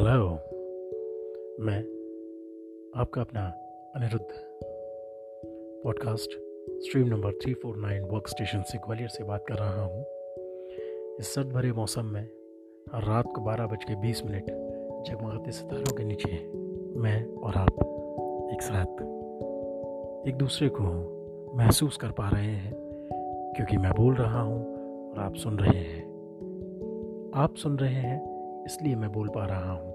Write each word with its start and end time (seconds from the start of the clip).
Hello 0.00 0.28
मैं 1.60 1.78
आपका 3.00 3.20
अपना 3.20 3.40
Anirudh 3.96 4.26
podcast 5.84 6.30
stream 6.84 7.06
number 7.06 7.32
three 7.32 7.54
four 7.54 7.76
nine 7.76 8.04
work 8.04 8.28
station 8.28 8.62
से 8.62 8.78
ग्वालियर 8.78 9.08
से 9.08 9.24
बात 9.24 9.44
कर 9.48 9.54
रहा 9.54 9.84
हूँ। 9.84 10.00
इस 11.20 11.34
सर्द 11.34 11.52
भरे 11.52 11.72
मौसम 11.72 12.06
में 12.06 12.24
रात 12.94 13.28
को 13.34 13.40
बारह 13.40 13.66
बज 13.66 13.84
के 13.84 13.94
बीस 13.94 14.24
मिनट 14.24 14.46
जगमगाते 15.06 15.52
सितारों 15.52 15.96
के 15.96 16.04
नीचे 16.04 16.32
मैं 17.00 17.24
और 17.26 17.54
आप 17.54 17.74
एक 18.52 18.62
साथ 18.62 19.02
एक 20.28 20.34
दूसरे 20.36 20.68
को 20.68 20.84
महसूस 21.56 21.96
कर 21.96 22.10
पा 22.10 22.28
रहे 22.28 22.56
हैं, 22.56 22.74
क्योंकि 23.56 23.76
मैं 23.76 23.92
बोल 23.92 24.14
रहा 24.14 24.40
हूँ 24.40 24.60
और 25.10 25.18
आप 25.18 25.34
सुन 25.34 25.58
रहे 25.58 25.78
हैं। 25.78 26.02
आप 27.34 27.54
सुन 27.54 27.78
रहे 27.78 27.94
हैं, 27.94 28.30
इसलिए 28.64 28.96
मैं 28.96 29.12
बोल 29.12 29.28
पा 29.28 29.46
रहा 29.46 29.72
हूँ। 29.72 29.89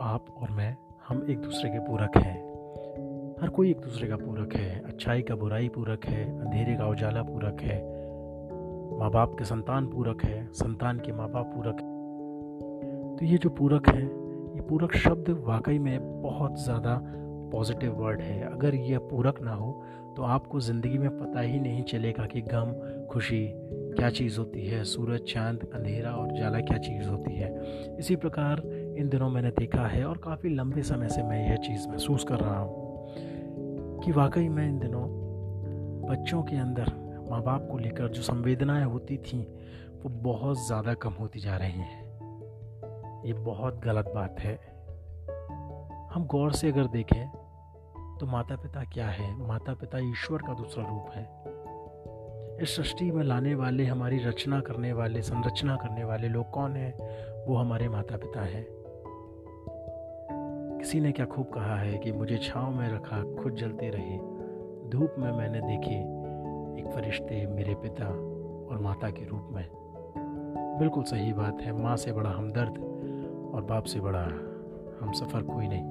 आप 0.00 0.24
और 0.42 0.50
मैं, 0.50 0.76
हम 1.08 1.26
एक 1.30 1.38
दूसरे 1.38 1.70
के 1.70 1.78
पूरक 1.78 2.16
हैं। 2.16 2.36
हर 3.42 3.48
कोई 3.48 3.70
एक 3.70 3.80
दूसरे 3.80 4.08
का 4.08 4.16
पूरक 4.16 4.54
है। 4.56 4.82
अच्छाई 4.84 5.22
का 5.22 5.34
बुराई 5.34 5.68
पूरक 5.68 6.04
है। 6.04 6.24
अंधेरे 6.40 6.76
का 6.76 6.86
उजाला 6.86 7.22
पूरक 7.22 7.60
है। 7.60 7.76
माँ 8.98 9.10
बाप 9.10 9.36
के 9.38 9.44
संतान 9.44 9.86
पूरक 9.86 10.24
है। 10.24 10.46
संतान 10.52 10.98
के 10.98 11.12
माँ 11.12 11.30
बाप 11.30 11.52
पूरक 11.54 11.74
है। 11.74 13.16
तो 13.16 13.24
ये 13.24 13.38
जो 13.38 13.50
पूरक 13.50 13.88
है, 13.88 14.02
ये 14.54 14.60
पूरक 14.60 14.96
शब्द 14.96 15.30
वाकई 15.44 15.78
में 15.78 16.22
बहुत 16.22 16.64
ज़्यादा 16.64 17.00
पॉजिटिव 17.52 17.92
वर्ड 17.92 18.20
है। 18.20 18.52
अगर 18.52 18.74
यह 18.74 18.98
पूरक 18.98 19.40
ना 19.42 19.54
हो 19.54 19.84
तो 20.16 20.22
आपको 20.22 20.60
ज़िंदगी 20.60 20.98
में 20.98 21.10
पता 21.10 21.40
ही 21.40 21.60
नहीं 21.60 21.82
चलेगा 21.82 22.26
कि 22.26 22.40
गम, 22.40 22.72
खुशी 23.06 23.46
क्या 23.96 24.10
चीज़ 24.10 24.38
होती 24.38 24.66
है, 24.66 24.84
सूरज, 24.84 25.20
चाँद, 25.20 25.68
अंधेरा 25.74 26.10
और 26.10 26.36
जाला 26.38 26.60
क्या 26.60 26.78
चीज़ 26.78 27.08
होती 27.08 27.34
है। 27.34 27.54
इसी 27.98 28.16
प्रकार 28.16 28.62
इन 28.96 29.08
दिनों 29.08 29.30
मैंने 29.30 29.50
देखा 29.50 29.86
है 29.86 30.04
और 30.04 30.18
काफ़ी 30.18 30.48
लंबे 30.48 30.82
समय 30.82 31.08
से 31.08 31.22
मैं 31.22 31.50
यह 31.50 31.56
चीज़ 31.56 31.88
महसूस 31.88 32.24
कर 32.24 32.36
रहा 32.36 32.58
हूँ 32.58 32.84
कि 34.04 34.12
वाकई 34.12 34.48
मैं 34.48 34.68
इन 34.68 34.78
दिनों 34.78 35.24
बच्चों 36.08 36.42
के 36.42 36.56
अंदर 36.56 37.04
माँ 37.30 37.42
बाप 37.42 37.68
को 37.70 37.78
लेकर 37.78 38.08
जो 38.08 38.22
संवेदनाएँ 38.22 38.84
होती 38.84 39.16
थी, 39.16 39.42
वो 40.02 40.08
बहुत 40.08 40.66
ज़्यादा 40.66 40.94
कम 40.94 41.10
होती 41.10 41.40
जा 41.40 41.56
रही 41.56 41.80
हैं। 41.80 42.04
ये 43.26 43.32
बहुत 43.32 43.80
गलत 43.84 44.12
बात 44.14 44.36
है। 44.40 44.54
हम 46.14 46.26
गौर 46.26 46.52
से 46.52 46.72
अगर 46.72 46.86
देखें 46.86 47.28
तो 48.20 48.26
माता 48.26 48.56
पिता 48.56 48.84
क्या 48.84 49.06
है? 49.06 49.48
माता 49.48 49.74
पिता 49.74 49.98
ईश्वर 49.98 50.38
का 50.38 50.54
दूसरा 50.54 50.84
रूप 50.84 51.06
है। 51.14 51.54
इस 52.62 52.76
सृष्टि 52.76 53.10
में 53.10 53.24
लाने 53.24 53.54
वाले, 53.54 53.84
हमारी 53.84 54.18
रचना 54.18 54.60
करने 54.60 54.92
वाले, 54.92 55.22
संरचना 55.22 55.76
करने 55.76 56.04
वाले 56.04 56.28
लोग 56.28 56.50
कौन 56.50 56.76
हैं? 56.76 56.94
वो 57.46 57.56
हमारे 57.56 57.88
माता 57.88 58.16
पिता 58.16 58.40
हैं। 58.40 58.83
किसी 60.84 61.00
ने 61.00 61.12
क्या 61.12 61.24
खूब 61.26 61.46
कहा 61.46 61.76
है 61.76 61.98
कि 61.98 62.12
मुझे 62.12 62.36
छाँव 62.36 62.70
में 62.70 62.88
रखा 62.88 63.42
खुद 63.42 63.54
जलते 63.54 63.88
रहे। 63.90 64.16
धूप 64.90 65.14
में 65.18 65.32
मैंने 65.32 65.60
देखे 65.60 65.94
एक 66.80 66.90
फरिश्ते 66.94 67.46
मेरे 67.46 67.74
पिता 67.74 68.06
और 68.06 68.78
माता 68.82 69.10
के 69.10 69.24
रूप 69.24 69.48
में। 69.52 69.68
बिल्कुल 70.78 71.02
सही 71.02 71.32
बात 71.32 71.60
है, 71.60 71.72
माँ 71.82 71.96
से 71.96 72.12
बड़ा 72.12 72.30
हमदर्द 72.30 72.78
और 73.54 73.62
बाप 73.62 73.84
से 73.84 74.00
बड़ा 74.00 74.22
हम 75.00 75.12
सफ़र 75.12 75.42
कोई 75.42 75.68
नहीं। 75.68 75.84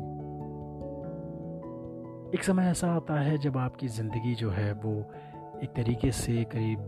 एक 2.33 2.43
समय 2.43 2.63
ऐसा 2.63 2.91
आता 2.91 3.19
है 3.19 3.37
जब 3.37 3.57
आपकी 3.57 3.87
ज़िंदगी 3.87 4.35
जो 4.35 4.49
है 4.49 4.73
वो 4.73 4.99
एक 5.63 5.69
तरीके 5.69 6.11
से 6.11 6.43
करीब 6.43 6.85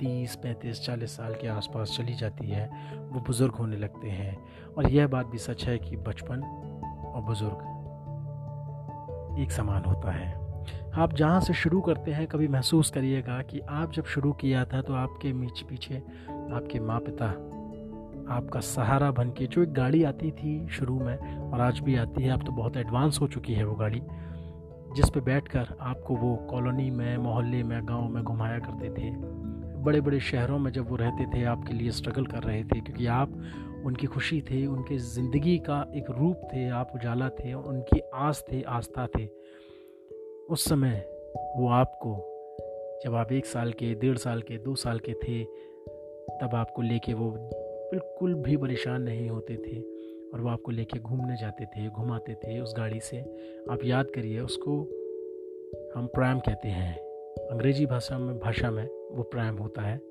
तीस, 0.00 0.36
पैंतीस, 0.36 0.80
चालीस 0.80 1.16
साल 1.16 1.34
के 1.34 1.48
आसपास 1.48 1.96
चली 1.98 2.14
जाती 2.14 2.48
है, 2.48 2.70
वो 2.98 3.20
बुज़ुर्ग 3.20 3.54
होने 3.54 3.76
लगते 3.76 4.08
हैं। 4.08 4.36
और 4.78 4.90
यह 4.90 5.06
बात 5.06 5.26
भी 5.26 5.38
सच 5.38 5.64
है 5.64 5.78
कि 5.78 5.96
बचपन 5.96 6.42
और 7.18 7.24
बुज़ुर्ग। 7.24 7.60
एक 9.40 9.50
समान 9.52 9.84
होता 9.84 10.12
है। 10.12 10.32
आप 10.94 11.12
जहाँ 11.12 11.40
से 11.40 11.54
शुरू 11.54 11.80
करते 11.80 12.10
हैं, 12.10 12.26
कभी 12.26 12.48
महसूस 12.48 12.90
करिएगा 12.90 13.40
कि 13.42 13.60
आप 13.60 13.92
जब 13.92 14.04
शुरू 14.04 14.32
किया 14.32 14.64
था 14.64 14.80
तो 14.82 14.94
आपके 14.94 15.32
मीच 15.32 15.60
पीछे 15.60 15.96
आपके 16.28 16.80
माँ 16.80 16.98
पिता 17.00 17.26
आपका 18.28 18.60
सहारा 18.60 19.10
बन 19.10 19.30
के 19.30 19.46
जो 19.46 19.62
एक 19.62 19.72
गाड़ी 19.72 20.02
आती 20.04 20.30
थी 20.30 20.68
शुरू 20.68 20.98
में, 21.00 21.16
और 21.50 21.60
आज 21.60 21.78
भी 21.78 21.96
आती 21.96 22.22
है, 22.22 22.30
अब 22.30 22.44
तो 22.46 22.52
बहुत 22.52 22.76
एडवांस 22.76 23.18
हो 23.20 23.26
चुकी 23.26 23.54
है 23.54 23.64
वो 23.64 23.74
गाड़ी, 23.74 24.02
जिस 24.96 25.10
पे 25.10 25.20
बैठकर 25.20 25.76
आपको 25.80 26.16
वो 26.16 26.34
कॉलोनी 26.50 26.90
में, 26.90 27.16
मोहल्ले 27.16 27.62
में, 27.62 27.80
गाँव 27.88 28.08
में 28.08 28.22
घुमाया 28.24 28.58
करते 28.58 28.90
थे। 28.90 29.10
बड़े 29.82 30.00
बड़े 30.00 30.20
शहरों 30.20 30.58
में 30.58 30.70
जब 30.72 30.90
वो 30.90 30.96
रहते 30.96 31.26
थे, 31.26 31.44
आपके 31.44 31.74
लिए 31.74 31.90
स्ट्रगल 31.90 32.26
कर 32.26 32.42
रहे 32.42 32.64
थे, 32.64 32.80
क्योंकि 32.80 33.06
आप 33.06 33.30
उनकी 33.84 34.06
खुशी 34.06 34.42
थे, 34.42 34.66
उनके 34.66 34.98
ज़िंदगी 34.98 35.58
का 35.58 35.92
एक 35.94 36.10
रूप 36.10 36.36
थे, 36.54 36.68
आप 36.68 36.92
उजाला 36.94 37.28
थे, 37.28 37.52
उनकी 37.52 38.00
आस 38.14 38.44
थे, 38.52 38.62
आस्था 38.62 39.06
थे। 39.06 39.26
उस 40.50 40.64
समय 40.64 41.08
वो 41.56 41.68
आपको, 41.68 42.14
जब 43.04 43.14
आप 43.14 43.32
एक 43.32 43.46
साल 43.46 43.72
के, 43.72 43.94
डेढ़ 43.94 44.16
साल 44.16 44.42
के, 44.42 44.58
दो 44.58 44.74
साल 44.74 44.98
के 44.98 45.12
थे, 45.12 45.44
तब 46.40 46.50
आपको 46.54 46.82
लेके 46.82 47.14
वो 47.14 47.30
बिल्कुल 47.90 48.34
भी 48.34 48.56
परेशान 48.56 49.02
नहीं 49.02 49.28
होते 49.28 49.56
थे 49.56 49.80
और 50.30 50.40
वो 50.40 50.48
आपको 50.48 50.70
लेके 50.70 50.98
घूमने 50.98 51.36
जाते 51.36 51.64
थे, 51.64 51.88
घुमाते 51.88 52.34
थे 52.34 52.60
उस 52.60 52.74
गाड़ी 52.76 53.00
से। 53.00 53.18
आप 53.70 53.78
याद 53.84 54.06
करिए, 54.10 54.40
उसको 54.40 54.80
हम 55.96 56.06
प्राइम 56.06 56.38
कहते 56.38 56.68
हैं। 56.68 56.96
अंग्रेज़ी 57.50 57.86
भाषा 57.86 58.18
में 58.18 58.38
भाषा 58.38 58.70
में 58.70 58.86
वो 59.12 59.22
प्राइम 59.22 59.56
होता 59.56 59.82
है। 59.82 60.07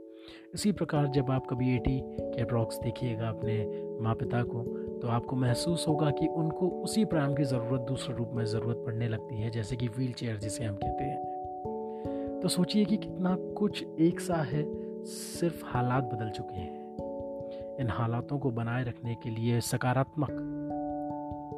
इसी 0.54 0.72
प्रकार 0.72 1.08
जब 1.08 1.32
आप 1.32 1.48
कभी 1.50 1.76
एटी 1.76 2.02
के 2.04 2.42
अप्रॉक्स 2.42 2.80
देखिएगा 2.80 3.30
अपने 3.30 3.84
माँ 4.02 4.16
पिता 4.16 4.44
को 4.44 4.64
तो 5.02 5.08
आपको 5.08 5.36
महसूस 5.36 5.88
होगा 5.88 6.12
कि 6.12 6.28
उनको 6.28 6.68
उसी 6.68 7.06
प्राइम 7.06 7.36
की 7.36 7.44
ज़रूरत 7.44 7.82
दूसरे 7.82 8.16
रूप 8.16 8.32
में 8.34 8.46
ज़रूरत 8.46 8.84
पड़ने 8.86 9.08
लगती 9.08 9.36
है, 9.36 9.50
जैसे 9.50 9.76
कि 9.76 9.88
व्हील 9.88 10.14
चेयर 10.14 10.38
जिसे 10.38 10.64
हम 10.64 10.76
कहते 10.76 11.04
हैं। 11.04 12.40
तो 12.42 12.48
सोचिए 12.48 12.86
कि 12.86 12.98
कितना 12.98 13.36
कुछ 13.36 13.86
एक 14.00 14.20
सा 14.20 14.36
है, 14.36 14.64
सिर्फ़ 15.06 15.66
हालात 15.66 16.04
बदल 16.04 16.30
चुके 16.30 16.56
हैं। 16.56 17.78
इन 17.80 17.90
हालातों 17.90 18.40
को 18.40 18.52
बनाए 18.52 18.84
रखने 18.84 19.16
के 19.16 19.30
लिए 19.30 19.62
सकारात्मक 19.62 20.30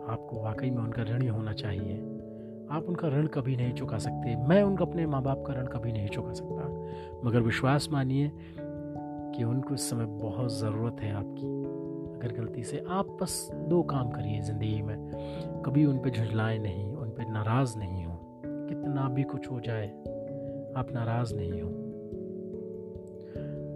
आपको 0.09 0.41
वाकई 0.41 0.69
में 0.69 0.83
उनका 0.83 1.03
ऋणी 1.03 1.27
होना 1.27 1.53
चाहिए। 1.53 1.95
आप 2.71 2.85
उनका 2.85 3.07
ऋण 3.07 3.27
कभी 3.27 3.55
नहीं 3.55 3.73
चुका 3.73 3.97
सकते। 3.97 4.35
मैं 4.35 4.63
उनका, 4.63 4.85
अपने 4.85 5.05
माँ 5.05 5.23
बाप 5.23 5.43
का 5.47 5.53
ऋण 5.53 5.65
कभी 5.65 5.91
नहीं 5.91 6.07
चुका 6.07 6.33
सकता। 6.33 6.85
मगर 7.23 7.41
विश्वास 7.41 7.89
मानिए 7.91 8.31
कि 9.35 9.43
उनको 9.43 9.73
इस 9.73 9.89
समय 9.89 10.05
बहुत 10.05 10.59
ज़रूरत 10.59 10.97
है 11.01 11.13
आपकी। 11.13 11.79
अगर 12.19 12.41
गलती 12.41 12.63
से 12.63 12.83
आप 12.89 13.17
बस 13.21 13.49
दो 13.53 13.83
काम 13.83 14.09
करिए 14.09 14.41
ज़िंदगी 14.41 14.81
में। 14.81 15.11
कभी 15.65 15.85
उन 15.85 15.97
पर 15.97 16.09
झुंझलाए 16.09 16.57
नहीं, 16.57 16.95
उन 16.95 17.09
पर 17.09 17.27
नाराज़ 17.27 17.77
नहीं 17.77 18.05
हो। 18.05 18.19
कितना 18.45 19.09
भी 19.09 19.23
कुछ 19.23 19.51
हो 19.51 19.59
जाए, 19.59 19.87
आप 20.77 20.87
नाराज़ 20.91 21.35
नहीं 21.35 21.61
हो। 21.61 21.69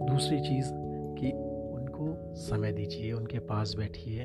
दूसरी 0.06 0.40
चीज़ 0.40 0.68
कि 1.18 1.32
उनको 1.74 2.34
समय 2.34 2.72
दीजिए, 2.72 3.12
उनके 3.12 3.38
पास 3.38 3.74
बैठिए। 3.78 4.22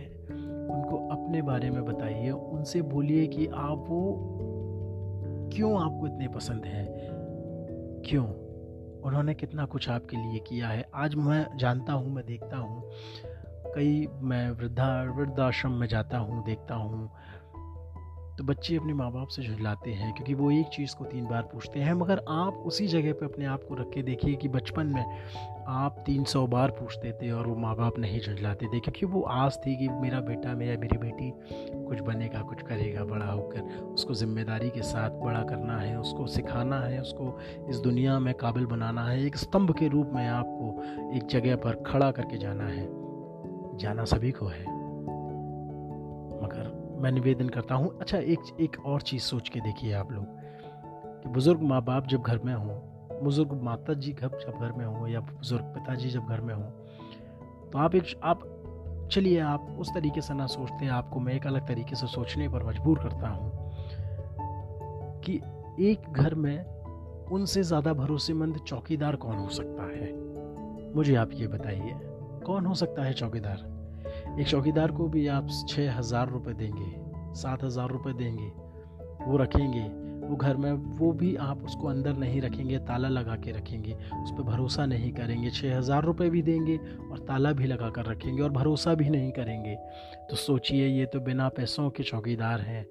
उनको 0.70 1.08
अपने 1.08 1.42
बारे 1.42 1.70
में 1.70 1.86
बताइए। 1.86 2.30
उनसे 2.30 2.82
बोलिए 2.82 3.28
कि 3.28 3.48
आप 3.48 3.86
वो 3.90 4.36
क्यों 5.54 5.82
आपको 5.82 6.08
इतने 6.08 6.28
पसंद 6.28 6.66
हैं? 6.66 6.88
क्यों? 8.06 8.26
उन्होंने 9.02 9.34
कितना 9.34 9.66
कुछ 9.66 9.90
आपके 9.90 10.18
लिए 10.18 10.40
किया 10.40 10.68
है? 10.68 10.86
आज 10.94 11.16
मैं 11.16 11.58
जानता 11.58 11.94
हूँ, 11.94 12.14
मैं 12.14 12.26
देखता 12.26 12.58
हूँ। 12.58 12.92
कई 13.76 14.08
मैं 14.22 14.52
वृद्धा, 14.52 15.04
वृद्धाश्रम 15.04 15.72
में 15.72 15.88
जाता 15.88 16.18
हूँ, 16.18 16.46
देखता 16.46 16.76
हूँ। 16.76 17.12
तो 18.40 18.44
बच्चे 18.44 18.76
अपने 18.76 18.94
माँ 18.94 19.12
बाप 19.12 19.28
से 19.28 19.42
झुंझलाते 19.42 19.92
हैं, 19.92 20.14
क्योंकि 20.14 20.34
वो 20.34 20.52
एक 20.52 20.66
चीज़ 20.66 20.96
को 20.96 21.06
तीन 21.06 21.26
बार 21.26 21.42
पूछते 21.42 21.80
हैं, 21.80 21.94
मगर 21.94 22.22
आप 22.30 22.54
उसी 22.54 22.88
जगह 22.88 23.14
पे 23.14 23.26
अपने 23.26 23.46
आप 23.46 23.64
को 23.70 23.76
रख 23.76 23.90
के 23.94 24.02
देखिए 24.02 24.36
कि 24.36 24.48
बचपन 24.48 24.88
में 24.88 25.06
आप 25.68 26.04
तीन 26.06 26.24
सौ 26.24 26.48
बार 26.48 26.72
पूछते 26.72 27.12
थे 27.12 27.32
और 27.32 27.48
वो 27.48 27.56
माँ 27.56 27.76
बाप 27.76 28.00
नहीं 28.00 28.20
झुंझलाते 28.20 28.66
थे, 28.66 28.80
क्योंकि 28.80 29.06
वो 29.06 29.22
आस 29.22 29.60
थी 29.68 29.76
कि 29.76 29.90
मेरा 29.90 30.20
बेटा, 30.20 30.56
मेरा, 30.56 30.80
मेरी 30.80 30.98
बेटी 30.98 31.34
कुछ 31.88 32.00
बनेगा, 32.00 32.42
कुछ 32.42 32.62
करेगा, 32.62 33.04
बड़ा 33.04 33.26
होकर। 33.26 33.62
उसको 33.84 34.14
ज़िम्मेदारी 34.14 34.70
के 34.70 34.82
साथ 34.82 35.10
बड़ा 35.10 35.44
करना 35.44 35.78
है, 35.78 36.00
उसको 36.00 36.28
सिखाना 36.28 36.80
है, 36.80 37.02
उसको 37.02 37.40
इस 37.70 37.76
दुनिया 37.76 38.20
में 38.20 38.34
काबिल 38.34 38.66
बनाना 38.66 39.04
है, 39.04 39.26
एक 39.26 39.36
स्तंभ 39.36 39.78
के 39.80 39.88
रूप 39.88 40.12
में 40.14 40.28
आपको 40.28 40.84
एक 41.18 41.26
जगह 41.26 41.56
पर 41.56 41.84
खड़ा 41.88 42.12
करके 42.12 42.38
जाना 42.38 42.64
है। 42.64 42.88
जाना 43.78 44.04
सभी 44.04 44.32
को 44.32 44.46
है। 44.46 44.79
मैं 47.00 47.12
निवेदन 47.12 47.50
करता 47.50 47.76
हूँ 47.76 47.98
अच्छा 48.00 48.18
एक 48.18 48.40
एक 48.60 48.86
और 48.86 49.02
चीज़ 49.02 49.22
सोच 49.22 49.50
के 49.50 49.60
देखिए 49.60 49.94
आप 49.94 50.12
लोग। 50.12 50.26
कि 51.24 51.30
बुज़ुर्ग 51.30 51.62
माँ 51.62 51.82
बाप 51.84 52.08
जब 52.08 52.22
घर 52.22 52.40
में 52.40 52.54
हों, 52.54 52.76
बुज़ुर्ग 53.24 53.54
माता 53.54 53.94
जी 53.94 54.14
घर, 54.14 54.28
जब 54.28 54.60
घर 54.60 54.72
में 54.72 54.86
हों 54.86 55.08
या 55.08 55.20
बुज़ुर्ग 55.20 55.64
पिताजी 55.64 56.10
जब 56.10 56.26
घर 56.26 56.42
में 56.42 56.54
हों 56.56 56.70
तो 57.72 57.78
आप 57.78 57.96
एक, 57.96 58.04
आप, 58.24 58.44
चलिए 59.12 59.40
आप 59.40 59.76
उस 59.80 59.94
तरीके 59.94 60.22
से 60.22 60.34
ना 60.34 60.46
सोचते 60.48 60.86
हैं, 60.86 60.92
आपको 60.92 61.20
मैं 61.20 61.34
एक 61.34 61.48
अलग 61.48 61.68
तरीके 61.68 61.96
से 61.96 62.08
सोचने 62.08 62.50
पर 62.50 62.64
मजबूर 62.64 63.00
करता 63.00 63.28
हूँ 63.28 63.52
कि 65.22 65.42
एक 65.80 66.12
घर 66.12 66.36
में 66.36 66.66
उनसे 67.32 67.64
ज़्यादा 67.64 67.94
भरोसेमंद 67.94 68.58
चौकीदार 68.58 69.16
कौन 69.16 69.36
हो 69.36 69.50
सकता 69.50 69.84
है? 69.84 70.14
मुझे 70.96 71.16
आप 71.16 71.30
ये 71.34 71.48
बताइए, 71.48 71.94
कौन 72.46 72.66
हो 72.66 72.74
सकता 72.74 73.04
है 73.04 73.14
चौकीदार? 73.14 73.79
एक 74.40 74.48
चौकीदार 74.48 74.92
को 74.92 75.08
भी 75.08 75.28
आप 75.28 75.48
छः 75.70 75.92
हज़ार 75.92 76.30
रुपये 76.30 76.54
देंगे, 76.54 76.92
सात 77.36 77.64
हज़ार 77.64 77.90
रुपये 77.90 78.14
देंगे, 78.14 78.48
वो 79.26 79.38
रखेंगे, 79.38 79.82
वो 80.28 80.36
घर 80.36 80.58
में, 80.58 80.72
वो 80.72 81.12
भी 81.12 81.36
आप 81.36 81.64
उसको 81.64 81.88
अंदर 81.88 82.14
नहीं 82.14 82.42
रखेंगे, 82.42 82.78
ताला 82.78 83.10
लगा 83.10 83.36
के 83.36 83.52
रखेंगे, 83.52 83.94
उस 83.94 84.32
पर 84.32 84.44
भरोसा 84.44 84.86
नहीं 84.86 85.12
करेंगे 85.14 85.50
छः 85.50 85.78
हज़ार 85.78 86.04
रुपये 86.04 86.30
भी 86.30 86.42
देंगे 86.42 86.78
और 86.78 87.20
ताला 87.20 87.52
भी 87.52 87.68
लगा 87.68 87.90
कर 87.90 88.06
रखेंगे 88.06 88.42
और 88.44 88.50
भरोसा 88.50 88.94
भी 88.94 89.10
नहीं 89.10 89.32
करेंगे। 89.32 89.76
तो 90.30 90.36
सोचिए, 90.36 90.88
ये 90.88 91.06
तो 91.06 91.20
बिना 91.20 91.50
पैसों 91.50 91.90
के 91.90 92.04
चौकीदार 92.04 92.62
हैं। 92.62 92.86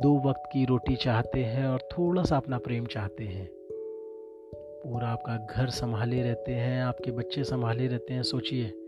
दो 0.00 0.18
वक्त 0.28 0.50
की 0.52 0.64
रोटी 0.64 0.96
चाहते 0.96 1.44
हैं 1.44 1.68
और 1.68 1.88
थोड़ा 1.92 2.22
सा 2.22 2.36
अपना 2.36 2.58
प्रेम 2.58 2.86
चाहते 2.86 3.24
हैं। 3.24 3.48
पूरा 4.82 5.08
आपका 5.08 5.46
घर 5.50 5.70
संभाले 5.70 6.22
रहते 6.22 6.52
हैं, 6.52 6.82
आपके 6.82 7.10
बच्चे 7.10 7.44
संभाले 7.44 7.86
रहते 7.86 8.14
हैं, 8.14 8.22
सोचिए। 8.22 8.79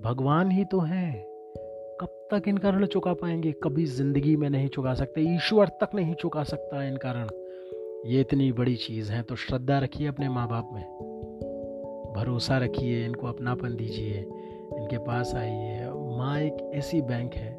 भगवान 0.00 0.50
ही 0.50 0.64
तो 0.64 0.80
हैं। 0.80 1.22
कब 2.00 2.28
तक 2.30 2.48
इनका 2.48 2.70
ऋण 2.70 2.86
चुका 2.86 3.14
पाएँगे? 3.14 3.52
कभी 3.52 3.84
ज़िंदगी 3.84 4.36
में 4.36 4.50
नहीं 4.50 4.68
चुका 4.68 4.94
सकते, 4.94 5.20
ईश्वर 5.20 5.68
तक 5.68 5.90
नहीं 5.94 6.14
चुका 6.14 6.42
सकता 6.42 6.84
इनका 6.84 7.12
ऋण। 7.12 7.26
ये 8.10 8.20
इतनी 8.20 8.52
बड़ी 8.52 8.76
चीज़ 8.76 9.12
है 9.12 9.22
तो 9.22 9.36
श्रद्धा 9.36 9.78
रखिए 9.78 10.06
अपने 10.08 10.28
माँ 10.28 10.48
बाप 10.48 10.70
में। 10.72 10.82
भरोसा 12.16 12.58
रखिए, 12.58 13.04
इनको 13.06 13.26
अपनापन 13.26 13.76
दीजिए, 13.76 14.18
इनके 14.76 14.98
पास 14.98 15.34
आइए। 15.34 15.90
माँ 16.18 16.40
एक 16.40 16.70
ऐसी 16.74 17.02
बैंक 17.02 17.34
है, 17.34 17.56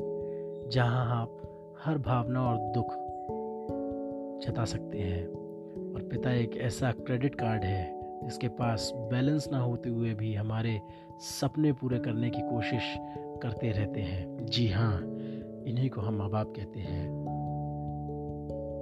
जहाँ 0.69 1.21
आप 1.21 1.33
हर 1.83 1.97
भावना 1.97 2.49
और 2.49 2.57
दुख 2.57 2.93
जता 4.47 4.65
सकते 4.65 4.97
हैं। 4.97 5.27
और 5.93 6.01
पिता 6.01 6.33
एक 6.33 6.57
ऐसा 6.57 6.91
क्रेडिट 6.91 7.35
कार्ड 7.35 7.63
है 7.63 7.96
जिसके 8.27 8.47
पास 8.47 8.91
बैलेंस 8.95 9.47
ना 9.51 9.59
होते 9.59 9.89
हुए 9.89 10.13
भी 10.13 10.33
हमारे 10.33 10.79
सपने 11.21 11.71
पूरे 11.73 11.99
करने 11.99 12.29
की 12.29 12.41
कोशिश 12.41 12.95
करते 13.43 13.71
रहते 13.71 14.01
हैं। 14.01 14.45
जी 14.45 14.67
हाँ 14.67 14.97
इन्हीं 15.67 15.89
को 15.89 16.01
हम 16.01 16.13
माँ 16.13 16.29
बाप 16.29 16.53
कहते 16.55 16.79
हैं। 16.79 17.05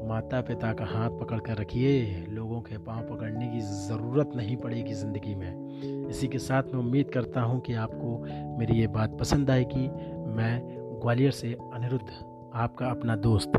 माता 0.07 0.41
पिता 0.41 0.71
का 0.73 0.85
हाथ 0.85 1.09
पकड़ 1.09 1.39
कर 1.39 1.57
रखिए, 1.57 2.25
लोगों 2.29 2.59
के 2.61 2.77
पाँव 2.77 3.01
पकड़ने 3.07 3.47
की 3.47 3.59
ज़रूरत 3.59 4.31
नहीं 4.35 4.57
पड़ेगी 4.57 4.93
ज़िंदगी 4.93 5.35
में। 5.35 6.07
इसी 6.09 6.27
के 6.27 6.39
साथ 6.39 6.63
मैं 6.63 6.79
उम्मीद 6.79 7.09
करता 7.09 7.41
हूँ 7.41 7.59
कि 7.61 7.73
आपको 7.73 8.17
मेरी 8.59 8.79
ये 8.79 8.87
बात 8.87 9.17
पसंद 9.19 9.49
आएगी। 9.49 9.87
मैं 10.35 10.61
ग्वालियर 11.01 11.31
से 11.31 11.53
अनिरुद्ध, 11.73 12.07
आपका 12.55 12.85
अपना 12.85 13.15
दोस्त। 13.15 13.51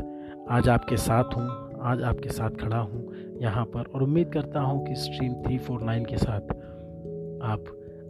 आज 0.49 0.69
आपके 0.69 0.97
साथ 0.97 1.35
हूँ, 1.37 1.47
आज 1.81 2.01
आपके 2.01 2.29
साथ 2.29 2.49
खड़ा 2.49 2.77
हूँ। 2.77 3.06
यहाँ 3.41 3.65
पर 3.65 3.91
और 3.95 4.03
उम्मीद 4.03 4.31
करता 4.33 4.59
हूँ 4.59 4.85
कि 4.85 4.95
स्ट्रीम 4.95 5.33
थ्री 5.43 5.57
फोर 5.57 5.81
नाइन 5.81 6.05
के 6.05 6.17
साथ 6.17 6.51
आप 7.43 7.65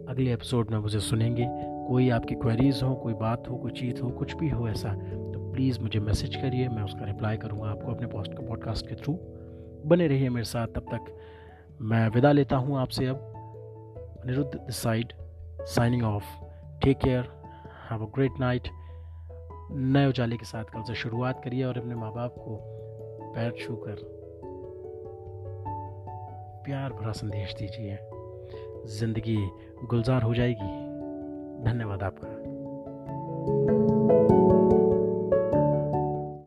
अगले 0.09 0.33
एपिसोड 0.33 0.71
में 0.71 0.77
मुझे 0.79 0.99
सुनेंगे। 0.99 1.47
कोई 1.87 2.09
आपकी 2.09 2.35
क्वेरीज़ 2.35 2.83
हो, 2.85 2.93
कोई 2.95 3.13
बात 3.13 3.49
हो, 3.49 3.57
कोई 3.57 3.71
चीज़ 3.71 4.01
हो, 4.01 4.09
कुछ 4.09 4.35
भी 4.35 4.49
हो 4.49 4.67
ऐसा 4.69 4.93
तो 4.93 5.51
प्लीज़ 5.53 5.79
मुझे 5.79 5.99
मैसेज 5.99 6.35
करिए, 6.35 6.67
मैं 6.69 6.83
उसका 6.83 7.05
रिप्लाई 7.05 7.37
करूँगा 7.37 7.69
आपको 7.69 7.91
अपने 7.91 8.07
पोस्ट 8.07 8.31
पॉडकास्ट 8.31 8.87
के 8.87 8.95
थ्रू 8.95 9.17
बने 9.85 10.07
रहिए 10.07 10.29
मेरे 10.29 10.45
साथ, 10.45 10.67
तब 10.67 10.85
तक 10.93 11.15
मैं 11.81 12.07
विदा 12.09 12.31
लेता 12.31 12.55
हूँ 12.55 12.77
आपसे 12.77 13.05
अब। 13.05 13.33
निरुद्ध 14.25 14.71
side 14.71 15.13
signing 15.61 16.03
off 16.03 16.23
take 16.83 16.97
care 16.97 17.29
have 17.91 18.05
a 18.05 18.09
great 18.15 18.39
night 18.39 18.67
नए 19.71 20.05
उजाले 20.05 20.37
के 20.37 20.45
साथ 20.45 20.63
कल 20.63 20.81
से 20.81 20.95
शुरुआत 20.95 21.43
करिए 21.43 21.63
और 21.63 21.77
अपने 21.77 21.95
माँ 21.95 22.13
बाप 22.13 22.35
को 22.37 22.59
पैर 23.35 23.51
छू 23.59 23.75
कर 23.75 24.26
प्यार 26.67 26.93
भरा 26.93 27.11
संदेश 27.11 27.53
दीजिए। 27.53 27.97
ज़िंदगी 28.99 29.37
गुलजार 29.83 30.23
हो 30.23 30.33
जाएगी। 30.35 30.71
धन्यवाद 31.63 32.03
आपका। 32.03 32.36